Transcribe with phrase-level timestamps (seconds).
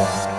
[0.00, 0.29] Bye.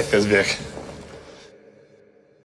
[0.00, 0.69] Опять Казбек.